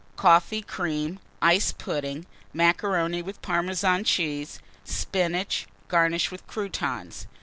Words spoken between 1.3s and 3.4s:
Ice Pudding. Macaroni with